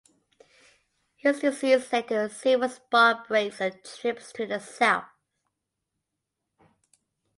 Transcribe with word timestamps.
His 1.15 1.41
disease 1.41 1.93
led 1.93 2.07
to 2.07 2.27
several 2.27 2.69
spa 2.69 3.23
breaks 3.27 3.61
and 3.61 3.83
trips 3.85 4.31
to 4.33 4.47
the 4.47 4.57
south. 4.57 5.05